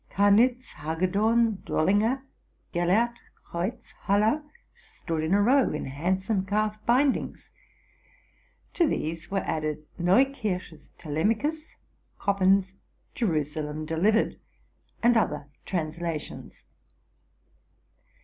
[0.09, 2.23] Canitz, Hage dorn, Drollinger,
[2.73, 4.41] Gellert Creuz, Haller,
[4.75, 7.51] stood in a row, in handsome calf bindings:
[8.73, 11.75] to these were added Neukirch's '*Telemachus,''
[12.17, 14.39] Koppen's '* Jerusalem Delivered,''
[15.03, 16.63] and other translations.